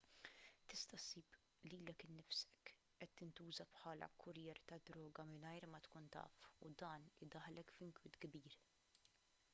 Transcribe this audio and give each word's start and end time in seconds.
tista' 0.71 0.97
ssib 1.01 1.35
lilek 1.73 2.05
innifsek 2.07 2.71
qed 3.03 3.13
tintuża 3.21 3.67
bħala 3.75 4.09
kurrier 4.25 4.63
tad-drogi 4.73 5.29
mingħajr 5.29 5.71
ma 5.75 5.83
tkun 5.89 6.11
taf 6.19 6.43
u 6.71 6.75
dan 6.85 7.09
idaħħlek 7.29 7.77
f'inkwiet 7.77 8.23
kbir 8.27 8.61